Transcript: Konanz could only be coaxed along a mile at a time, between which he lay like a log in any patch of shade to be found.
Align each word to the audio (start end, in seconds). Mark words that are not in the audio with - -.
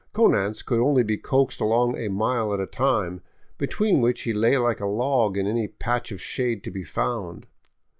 Konanz 0.15 0.65
could 0.65 0.79
only 0.83 1.03
be 1.03 1.15
coaxed 1.19 1.61
along 1.61 1.95
a 1.95 2.07
mile 2.07 2.51
at 2.55 2.59
a 2.59 2.65
time, 2.65 3.21
between 3.59 4.01
which 4.01 4.21
he 4.21 4.33
lay 4.33 4.57
like 4.57 4.79
a 4.79 4.87
log 4.87 5.37
in 5.37 5.45
any 5.45 5.67
patch 5.67 6.11
of 6.11 6.19
shade 6.19 6.63
to 6.63 6.71
be 6.71 6.83
found. 6.83 7.45